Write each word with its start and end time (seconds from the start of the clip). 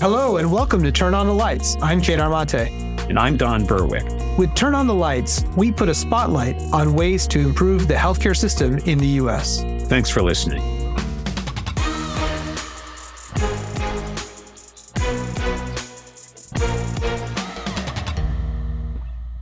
Hello 0.00 0.38
and 0.38 0.50
welcome 0.50 0.82
to 0.82 0.90
Turn 0.90 1.12
on 1.12 1.26
the 1.26 1.34
Lights. 1.34 1.76
I'm 1.82 2.00
Kedar 2.00 2.30
Mate. 2.30 2.70
And 3.10 3.18
I'm 3.18 3.36
Don 3.36 3.66
Berwick. 3.66 4.02
With 4.38 4.54
Turn 4.54 4.74
on 4.74 4.86
the 4.86 4.94
Lights, 4.94 5.44
we 5.58 5.70
put 5.70 5.90
a 5.90 5.94
spotlight 5.94 6.56
on 6.72 6.94
ways 6.94 7.26
to 7.26 7.38
improve 7.38 7.86
the 7.86 7.92
healthcare 7.92 8.34
system 8.34 8.78
in 8.86 8.96
the 8.96 9.06
U.S. 9.06 9.60
Thanks 9.90 10.08
for 10.08 10.22
listening. 10.22 10.62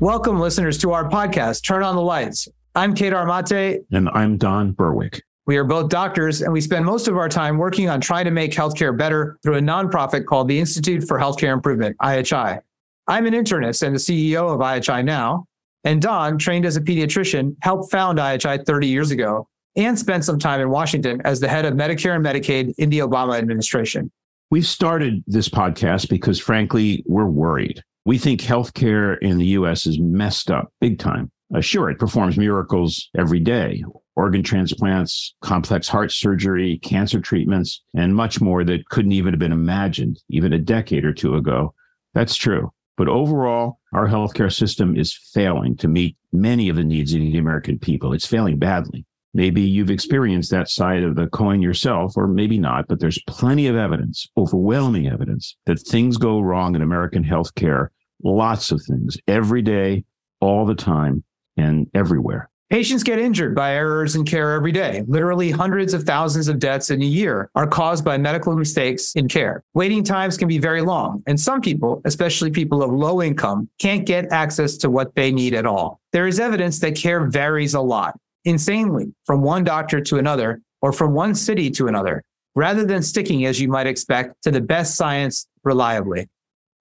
Welcome, 0.00 0.40
listeners, 0.40 0.76
to 0.78 0.90
our 0.90 1.08
podcast, 1.08 1.64
Turn 1.64 1.84
on 1.84 1.94
the 1.94 2.02
Lights. 2.02 2.48
I'm 2.74 2.96
Kedar 2.96 3.26
Mate. 3.26 3.82
And 3.92 4.08
I'm 4.08 4.36
Don 4.36 4.72
Berwick. 4.72 5.22
We 5.48 5.56
are 5.56 5.64
both 5.64 5.88
doctors, 5.88 6.42
and 6.42 6.52
we 6.52 6.60
spend 6.60 6.84
most 6.84 7.08
of 7.08 7.16
our 7.16 7.30
time 7.30 7.56
working 7.56 7.88
on 7.88 8.02
trying 8.02 8.26
to 8.26 8.30
make 8.30 8.52
healthcare 8.52 8.94
better 8.94 9.38
through 9.42 9.56
a 9.56 9.60
nonprofit 9.62 10.26
called 10.26 10.46
the 10.46 10.60
Institute 10.60 11.08
for 11.08 11.18
Healthcare 11.18 11.54
Improvement, 11.54 11.96
IHI. 12.02 12.60
I'm 13.06 13.24
an 13.24 13.32
internist 13.32 13.82
and 13.82 13.94
the 13.94 13.98
CEO 13.98 14.52
of 14.52 14.60
IHI 14.60 15.06
now. 15.06 15.46
And 15.84 16.02
Don, 16.02 16.36
trained 16.36 16.66
as 16.66 16.76
a 16.76 16.82
pediatrician, 16.82 17.56
helped 17.62 17.90
found 17.90 18.18
IHI 18.18 18.66
30 18.66 18.88
years 18.88 19.10
ago 19.10 19.48
and 19.74 19.98
spent 19.98 20.26
some 20.26 20.38
time 20.38 20.60
in 20.60 20.68
Washington 20.68 21.22
as 21.24 21.40
the 21.40 21.48
head 21.48 21.64
of 21.64 21.72
Medicare 21.72 22.14
and 22.14 22.22
Medicaid 22.22 22.74
in 22.76 22.90
the 22.90 22.98
Obama 22.98 23.38
administration. 23.38 24.10
We've 24.50 24.66
started 24.66 25.24
this 25.26 25.48
podcast 25.48 26.10
because, 26.10 26.38
frankly, 26.38 27.02
we're 27.06 27.24
worried. 27.24 27.82
We 28.04 28.18
think 28.18 28.42
healthcare 28.42 29.16
in 29.22 29.38
the 29.38 29.46
US 29.46 29.86
is 29.86 29.98
messed 29.98 30.50
up 30.50 30.74
big 30.82 30.98
time. 30.98 31.30
Uh, 31.54 31.60
sure, 31.60 31.88
it 31.88 31.98
performs 31.98 32.36
miracles 32.36 33.08
every 33.16 33.40
day 33.40 33.82
organ 34.18 34.42
transplants, 34.42 35.36
complex 35.42 35.86
heart 35.86 36.10
surgery, 36.10 36.78
cancer 36.78 37.20
treatments, 37.20 37.84
and 37.94 38.16
much 38.16 38.40
more 38.40 38.64
that 38.64 38.88
couldn't 38.88 39.12
even 39.12 39.32
have 39.32 39.38
been 39.38 39.52
imagined 39.52 40.20
even 40.28 40.52
a 40.52 40.58
decade 40.58 41.04
or 41.04 41.12
two 41.12 41.36
ago. 41.36 41.72
That's 42.14 42.34
true. 42.34 42.72
But 42.96 43.06
overall, 43.06 43.78
our 43.92 44.08
healthcare 44.08 44.52
system 44.52 44.96
is 44.96 45.14
failing 45.32 45.76
to 45.76 45.86
meet 45.86 46.16
many 46.32 46.68
of 46.68 46.74
the 46.74 46.82
needs 46.82 47.14
of 47.14 47.20
the 47.20 47.38
American 47.38 47.78
people. 47.78 48.12
It's 48.12 48.26
failing 48.26 48.58
badly. 48.58 49.06
Maybe 49.34 49.60
you've 49.62 49.90
experienced 49.90 50.50
that 50.50 50.68
side 50.68 51.04
of 51.04 51.14
the 51.14 51.28
coin 51.28 51.62
yourself, 51.62 52.14
or 52.16 52.26
maybe 52.26 52.58
not, 52.58 52.88
but 52.88 52.98
there's 52.98 53.22
plenty 53.28 53.68
of 53.68 53.76
evidence, 53.76 54.26
overwhelming 54.36 55.06
evidence, 55.06 55.56
that 55.66 55.78
things 55.78 56.16
go 56.16 56.40
wrong 56.40 56.74
in 56.74 56.82
American 56.82 57.22
healthcare. 57.22 57.88
Lots 58.24 58.72
of 58.72 58.82
things 58.82 59.16
every 59.28 59.62
day, 59.62 60.04
all 60.40 60.66
the 60.66 60.74
time, 60.74 61.22
and 61.58 61.90
everywhere. 61.94 62.48
Patients 62.70 63.02
get 63.02 63.18
injured 63.18 63.54
by 63.54 63.74
errors 63.74 64.14
in 64.14 64.26
care 64.26 64.52
every 64.52 64.72
day. 64.72 65.02
Literally 65.08 65.50
hundreds 65.50 65.94
of 65.94 66.02
thousands 66.02 66.48
of 66.48 66.58
deaths 66.58 66.90
in 66.90 67.00
a 67.00 67.04
year 67.06 67.50
are 67.54 67.66
caused 67.66 68.04
by 68.04 68.18
medical 68.18 68.54
mistakes 68.54 69.14
in 69.14 69.26
care. 69.26 69.64
Waiting 69.72 70.04
times 70.04 70.36
can 70.36 70.48
be 70.48 70.58
very 70.58 70.82
long, 70.82 71.22
and 71.26 71.40
some 71.40 71.62
people, 71.62 72.02
especially 72.04 72.50
people 72.50 72.82
of 72.82 72.92
low 72.92 73.22
income, 73.22 73.70
can't 73.78 74.04
get 74.04 74.30
access 74.32 74.76
to 74.78 74.90
what 74.90 75.14
they 75.14 75.32
need 75.32 75.54
at 75.54 75.64
all. 75.64 75.98
There 76.12 76.26
is 76.26 76.38
evidence 76.38 76.78
that 76.80 76.94
care 76.94 77.26
varies 77.26 77.72
a 77.72 77.80
lot, 77.80 78.18
insanely, 78.44 79.14
from 79.24 79.40
one 79.40 79.64
doctor 79.64 80.02
to 80.02 80.18
another 80.18 80.60
or 80.82 80.92
from 80.92 81.14
one 81.14 81.34
city 81.34 81.70
to 81.70 81.88
another, 81.88 82.22
rather 82.54 82.84
than 82.84 83.02
sticking, 83.02 83.46
as 83.46 83.58
you 83.58 83.68
might 83.68 83.86
expect, 83.86 84.42
to 84.42 84.50
the 84.50 84.60
best 84.60 84.94
science 84.94 85.48
reliably. 85.64 86.28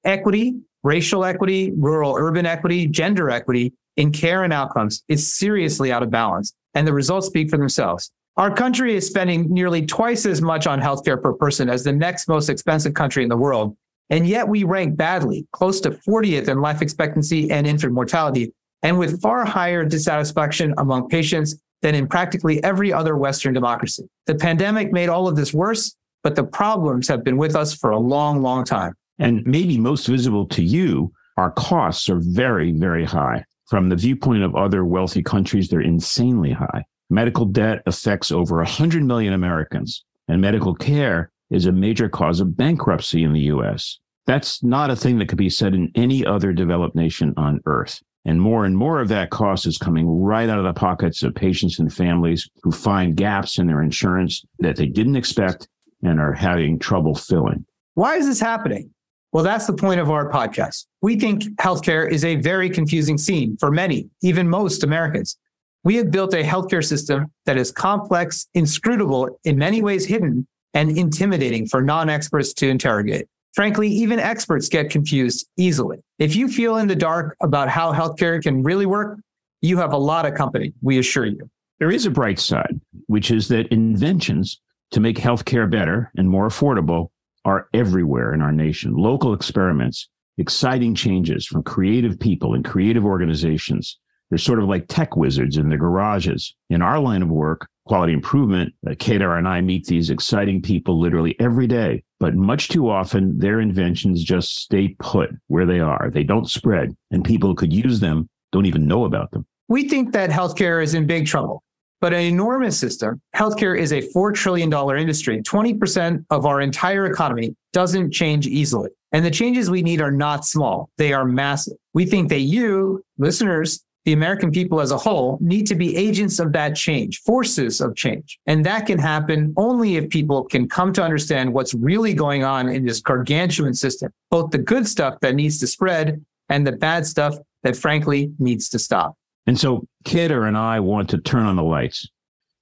Equity, 0.03 0.59
racial 0.87 1.25
equity, 1.25 1.73
rural 1.75 2.15
urban 2.17 2.45
equity, 2.45 2.87
gender 2.87 3.29
equity, 3.29 3.73
in 3.97 4.09
care 4.09 4.45
and 4.45 4.53
outcomes 4.53 5.03
is 5.09 5.33
seriously 5.33 5.91
out 5.91 6.01
of 6.01 6.09
balance, 6.09 6.53
and 6.75 6.87
the 6.87 6.93
results 6.93 7.27
speak 7.27 7.49
for 7.49 7.57
themselves. 7.57 8.09
Our 8.37 8.55
country 8.55 8.95
is 8.95 9.05
spending 9.05 9.53
nearly 9.53 9.85
twice 9.85 10.25
as 10.25 10.41
much 10.41 10.65
on 10.65 10.79
healthcare 10.79 11.21
per 11.21 11.33
person 11.33 11.69
as 11.69 11.83
the 11.83 11.91
next 11.91 12.29
most 12.29 12.49
expensive 12.49 12.93
country 12.93 13.23
in 13.23 13.29
the 13.29 13.35
world. 13.35 13.75
And 14.09 14.25
yet 14.25 14.47
we 14.47 14.63
rank 14.63 14.95
badly, 14.95 15.45
close 15.51 15.81
to 15.81 15.91
40th 15.91 16.47
in 16.47 16.61
life 16.61 16.81
expectancy 16.81 17.51
and 17.51 17.67
infant 17.67 17.91
mortality, 17.91 18.53
and 18.81 18.97
with 18.97 19.21
far 19.21 19.43
higher 19.43 19.83
dissatisfaction 19.83 20.73
among 20.77 21.09
patients 21.09 21.59
than 21.81 21.95
in 21.95 22.07
practically 22.07 22.63
every 22.63 22.93
other 22.93 23.17
Western 23.17 23.53
democracy. 23.53 24.07
The 24.25 24.35
pandemic 24.35 24.93
made 24.93 25.09
all 25.09 25.27
of 25.27 25.35
this 25.35 25.53
worse, 25.53 25.97
but 26.23 26.35
the 26.35 26.45
problems 26.45 27.09
have 27.09 27.25
been 27.25 27.35
with 27.35 27.57
us 27.57 27.73
for 27.73 27.89
a 27.89 27.99
long, 27.99 28.41
long 28.41 28.63
time. 28.63 28.93
And 29.19 29.45
maybe 29.45 29.77
most 29.77 30.07
visible 30.07 30.45
to 30.47 30.63
you, 30.63 31.11
our 31.37 31.51
costs 31.51 32.09
are 32.09 32.19
very, 32.19 32.71
very 32.71 33.05
high. 33.05 33.45
From 33.67 33.89
the 33.89 33.95
viewpoint 33.95 34.43
of 34.43 34.55
other 34.55 34.85
wealthy 34.85 35.21
countries, 35.21 35.69
they're 35.69 35.81
insanely 35.81 36.51
high. 36.51 36.85
Medical 37.09 37.45
debt 37.45 37.81
affects 37.85 38.31
over 38.31 38.57
100 38.57 39.03
million 39.03 39.33
Americans, 39.33 40.03
and 40.27 40.41
medical 40.41 40.75
care 40.75 41.31
is 41.49 41.65
a 41.65 41.71
major 41.71 42.09
cause 42.09 42.39
of 42.39 42.57
bankruptcy 42.57 43.23
in 43.23 43.33
the 43.33 43.41
US. 43.41 43.99
That's 44.25 44.61
not 44.61 44.89
a 44.89 44.95
thing 44.95 45.17
that 45.19 45.29
could 45.29 45.37
be 45.37 45.49
said 45.49 45.73
in 45.73 45.91
any 45.95 46.25
other 46.25 46.51
developed 46.51 46.95
nation 46.95 47.33
on 47.37 47.61
earth. 47.65 48.01
And 48.25 48.41
more 48.41 48.65
and 48.65 48.77
more 48.77 48.99
of 48.99 49.07
that 49.07 49.29
cost 49.29 49.65
is 49.65 49.77
coming 49.77 50.05
right 50.05 50.49
out 50.49 50.59
of 50.59 50.65
the 50.65 50.73
pockets 50.73 51.23
of 51.23 51.33
patients 51.33 51.79
and 51.79 51.93
families 51.93 52.49
who 52.61 52.73
find 52.73 53.15
gaps 53.15 53.57
in 53.57 53.67
their 53.67 53.81
insurance 53.81 54.43
that 54.59 54.75
they 54.75 54.85
didn't 54.85 55.15
expect 55.15 55.69
and 56.03 56.19
are 56.19 56.33
having 56.33 56.77
trouble 56.77 57.15
filling. 57.15 57.65
Why 57.93 58.17
is 58.17 58.27
this 58.27 58.41
happening? 58.41 58.93
Well, 59.37 59.43
that's 59.43 59.67
the 59.67 59.73
point 59.73 59.99
of 59.99 60.09
our 60.09 60.31
podcast. 60.31 60.87
We 61.03 61.19
think 61.19 61.43
healthcare 61.61 62.09
is 62.09 62.25
a 62.25 62.37
very 62.37 62.71
confusing 62.71 63.19
scene 63.19 63.55
for 63.59 63.69
many, 63.69 64.09
even 64.23 64.49
most 64.49 64.83
Americans. 64.83 65.37
We 65.83 65.95
have 65.97 66.09
built 66.09 66.33
a 66.33 66.41
healthcare 66.41 66.83
system 66.83 67.31
that 67.45 67.55
is 67.55 67.71
complex, 67.71 68.47
inscrutable, 68.55 69.37
in 69.43 69.55
many 69.55 69.83
ways 69.83 70.07
hidden, 70.07 70.47
and 70.73 70.97
intimidating 70.97 71.67
for 71.67 71.83
non 71.83 72.09
experts 72.09 72.51
to 72.53 72.67
interrogate. 72.67 73.27
Frankly, 73.53 73.87
even 73.89 74.17
experts 74.17 74.69
get 74.69 74.89
confused 74.89 75.47
easily. 75.55 75.99
If 76.17 76.35
you 76.35 76.47
feel 76.47 76.77
in 76.77 76.87
the 76.87 76.95
dark 76.95 77.37
about 77.39 77.69
how 77.69 77.93
healthcare 77.93 78.41
can 78.41 78.63
really 78.63 78.87
work, 78.87 79.19
you 79.61 79.77
have 79.77 79.93
a 79.93 79.97
lot 79.97 80.25
of 80.25 80.33
company, 80.33 80.73
we 80.81 80.97
assure 80.97 81.27
you. 81.27 81.47
There 81.77 81.91
is 81.91 82.07
a 82.07 82.09
bright 82.09 82.39
side, 82.39 82.81
which 83.05 83.29
is 83.29 83.49
that 83.49 83.67
inventions 83.67 84.59
to 84.89 84.99
make 84.99 85.17
healthcare 85.17 85.69
better 85.69 86.11
and 86.17 86.27
more 86.27 86.47
affordable 86.47 87.11
are 87.47 87.69
everywhere 87.73 88.33
in 88.33 88.41
our 88.41 88.51
nation. 88.51 88.93
Local 88.93 89.33
experiments, 89.33 90.09
exciting 90.37 90.93
changes 90.93 91.45
from 91.45 91.63
creative 91.63 92.19
people 92.19 92.53
and 92.53 92.65
creative 92.65 93.05
organizations. 93.05 93.97
They're 94.29 94.37
sort 94.37 94.59
of 94.59 94.67
like 94.67 94.87
tech 94.89 95.15
wizards 95.15 95.55
in 95.55 95.69
their 95.69 95.77
garages. 95.77 96.53
In 96.69 96.81
our 96.81 96.99
line 96.99 97.21
of 97.21 97.29
work, 97.29 97.65
quality 97.85 98.11
improvement, 98.11 98.73
uh, 98.85 98.95
and 98.99 99.47
I 99.47 99.61
meet 99.61 99.85
these 99.85 100.09
exciting 100.09 100.61
people 100.61 100.99
literally 100.99 101.39
every 101.39 101.67
day. 101.67 102.03
But 102.19 102.35
much 102.35 102.67
too 102.67 102.89
often, 102.89 103.39
their 103.39 103.61
inventions 103.61 104.25
just 104.25 104.57
stay 104.57 104.89
put 104.99 105.29
where 105.47 105.65
they 105.65 105.79
are. 105.79 106.09
They 106.11 106.23
don't 106.23 106.49
spread, 106.49 106.97
and 107.11 107.23
people 107.23 107.47
who 107.49 107.55
could 107.55 107.71
use 107.71 108.01
them 108.01 108.27
don't 108.51 108.65
even 108.65 108.87
know 108.87 109.05
about 109.05 109.31
them. 109.31 109.45
We 109.69 109.87
think 109.87 110.11
that 110.11 110.31
healthcare 110.31 110.83
is 110.83 110.93
in 110.93 111.07
big 111.07 111.27
trouble 111.27 111.63
but 112.01 112.13
an 112.13 112.21
enormous 112.21 112.79
system. 112.79 113.21
Healthcare 113.35 113.77
is 113.77 113.91
a 113.91 114.01
$4 114.01 114.33
trillion 114.33 114.71
industry. 114.97 115.41
20% 115.41 116.25
of 116.29 116.45
our 116.45 116.61
entire 116.61 117.05
economy 117.05 117.55
doesn't 117.73 118.11
change 118.11 118.47
easily. 118.47 118.89
And 119.11 119.25
the 119.25 119.31
changes 119.31 119.69
we 119.69 119.81
need 119.81 120.01
are 120.01 120.11
not 120.11 120.45
small, 120.45 120.89
they 120.97 121.13
are 121.13 121.25
massive. 121.25 121.77
We 121.93 122.05
think 122.05 122.29
that 122.29 122.41
you, 122.41 123.03
listeners, 123.17 123.83
the 124.03 124.13
American 124.13 124.51
people 124.51 124.79
as 124.79 124.91
a 124.91 124.97
whole, 124.97 125.37
need 125.41 125.67
to 125.67 125.75
be 125.75 125.95
agents 125.97 126.39
of 126.39 126.53
that 126.53 126.75
change, 126.75 127.19
forces 127.23 127.81
of 127.81 127.95
change. 127.95 128.39
And 128.45 128.65
that 128.65 128.85
can 128.85 128.97
happen 128.97 129.53
only 129.57 129.97
if 129.97 130.09
people 130.09 130.45
can 130.45 130.69
come 130.69 130.93
to 130.93 131.03
understand 131.03 131.53
what's 131.53 131.73
really 131.73 132.13
going 132.13 132.43
on 132.43 132.69
in 132.69 132.85
this 132.85 133.01
gargantuan 133.01 133.73
system, 133.73 134.11
both 134.31 134.51
the 134.51 134.59
good 134.59 134.87
stuff 134.87 135.19
that 135.21 135.35
needs 135.35 135.59
to 135.59 135.67
spread 135.67 136.23
and 136.47 136.65
the 136.65 136.71
bad 136.71 137.05
stuff 137.05 137.35
that 137.63 137.75
frankly 137.75 138.31
needs 138.39 138.69
to 138.69 138.79
stop. 138.79 139.15
And 139.45 139.59
so 139.59 139.85
Kedar 140.07 140.45
and 140.45 140.57
I 140.57 140.79
want 140.79 141.09
to 141.09 141.17
turn 141.17 141.43
on 141.43 141.57
the 141.57 141.63
lights. 141.63 142.09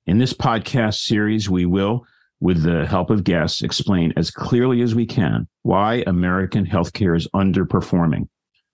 In 0.08 0.18
this 0.18 0.34
podcast 0.34 0.96
series, 0.96 1.48
we 1.48 1.68
will, 1.68 2.04
with 2.40 2.64
the 2.64 2.88
help 2.88 3.12
of 3.12 3.24
guests, 3.24 3.62
explain 3.62 4.12
as 4.18 4.32
clearly 4.32 4.82
as 4.82 4.96
we 4.96 5.06
can 5.06 5.48
why 5.62 6.04
American 6.08 6.66
healthcare 6.66 7.16
is 7.16 7.28
underperforming, 7.36 8.28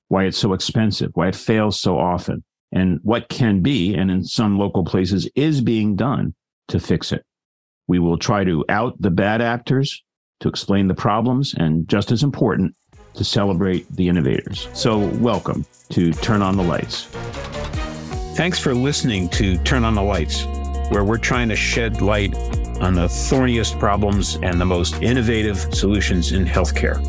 why 0.08 0.24
it's 0.24 0.38
so 0.38 0.54
expensive, 0.54 1.12
why 1.16 1.28
it 1.28 1.36
fails 1.36 1.78
so 1.78 2.00
often, 2.00 2.46
and 2.72 3.02
what 3.04 3.28
can 3.28 3.60
be, 3.60 3.94
and 3.94 4.10
in 4.10 4.24
some 4.24 4.58
local 4.58 4.86
places 4.86 5.30
is 5.36 5.60
being 5.60 5.98
done 5.98 6.34
to 6.70 6.80
fix 6.80 7.12
it. 7.12 7.26
We 7.90 8.00
will 8.00 8.18
try 8.18 8.46
to 8.46 8.64
out 8.70 8.96
the 9.02 9.12
bad 9.12 9.42
actors, 9.42 10.02
to 10.40 10.48
explain 10.48 10.88
the 10.88 10.96
problems, 10.96 11.54
and 11.56 11.90
just 11.90 12.10
as 12.10 12.24
important, 12.24 12.74
to 13.16 13.26
celebrate 13.26 13.94
the 13.94 14.08
innovators. 14.08 14.70
So, 14.72 14.98
welcome 15.18 15.66
to 15.90 16.14
Turn 16.14 16.42
on 16.42 16.56
the 16.56 16.64
Lights. 16.64 17.10
Thanks 18.42 18.58
for 18.58 18.74
listening 18.74 19.30
to 19.30 19.56
Turn 19.60 19.86
on 19.86 19.94
the 19.94 20.02
Lights, 20.02 20.46
where 20.90 21.04
we're 21.04 21.20
trying 21.20 21.48
to 21.50 21.56
shed 21.56 22.02
light 22.02 22.34
on 22.82 22.96
the 22.96 23.08
thorniest 23.08 23.78
problems 23.78 24.40
and 24.42 24.60
the 24.60 24.66
most 24.66 24.96
innovative 24.96 25.60
solutions 25.76 26.32
in 26.32 26.44
healthcare. 26.44 27.00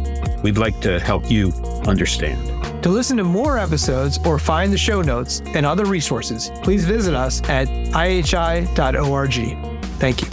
We'd 0.43 0.59
like 0.59 0.79
to 0.81 1.01
help 1.01 1.31
you 1.31 1.53
understand. 1.87 2.83
To 2.83 2.91
listen 2.91 3.17
to 3.17 3.25
more 3.25 3.57
episodes 3.57 4.19
or 4.27 4.39
find 4.39 4.71
the 4.71 4.77
show 4.77 5.01
notes 5.01 5.41
and 5.55 5.65
other 5.65 5.87
resources, 5.87 6.53
please 6.63 6.85
visit 6.85 7.15
us 7.15 7.41
at 7.49 7.67
ihi.org. 7.67 9.33
Thank 9.99 10.21
you. 10.21 10.32